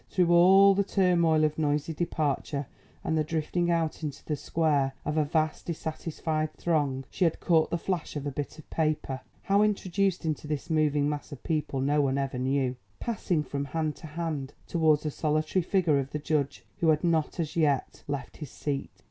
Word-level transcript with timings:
Through 0.09 0.33
all 0.33 0.73
the 0.73 0.83
turmoil 0.83 1.43
of 1.43 1.59
noisy 1.59 1.93
departure 1.93 2.65
and 3.03 3.15
the 3.15 3.23
drifting 3.23 3.69
out 3.69 4.01
into 4.01 4.25
the 4.25 4.35
square 4.35 4.93
of 5.05 5.15
a 5.15 5.23
vast, 5.23 5.67
dissatisfied 5.67 6.55
throng, 6.55 7.05
she 7.11 7.23
had 7.23 7.39
caught 7.39 7.69
the 7.69 7.77
flash 7.77 8.15
of 8.15 8.25
a 8.25 8.31
bit 8.31 8.57
of 8.57 8.67
paper 8.71 9.21
(how 9.43 9.61
introduced 9.61 10.25
into 10.25 10.47
this 10.47 10.71
moving 10.71 11.07
mass 11.07 11.31
of 11.31 11.43
people 11.43 11.81
no 11.81 12.01
one 12.01 12.17
ever 12.17 12.39
knew) 12.39 12.77
passing 12.99 13.43
from 13.43 13.65
hand 13.65 13.95
to 13.97 14.07
hand, 14.07 14.55
towards 14.65 15.03
the 15.03 15.11
solitary 15.11 15.61
figure 15.61 15.99
of 15.99 16.09
the 16.13 16.17
judge 16.17 16.65
who 16.79 16.87
had 16.89 17.03
not 17.03 17.39
as 17.39 17.55
yet 17.55 18.01
left 18.07 18.37
his 18.37 18.49
seat. 18.49 18.89